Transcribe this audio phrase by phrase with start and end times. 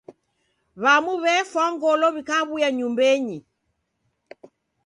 [0.81, 3.37] W'amu w'efwa ngolo w'ikaw'uya nyumbenyi.